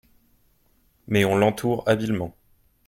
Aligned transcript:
Mais 1.07 1.25
on 1.25 1.35
l'entoure 1.37 1.83
habilement. 1.87 2.35